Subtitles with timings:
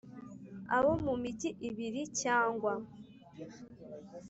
[0.75, 2.73] Abo mu migi ibiri cyangwa